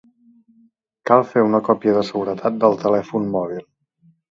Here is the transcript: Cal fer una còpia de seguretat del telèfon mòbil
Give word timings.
Cal 1.09 1.21
fer 1.33 1.43
una 1.49 1.61
còpia 1.69 1.95
de 1.99 2.03
seguretat 2.09 2.59
del 2.65 2.81
telèfon 2.87 3.31
mòbil 3.39 3.65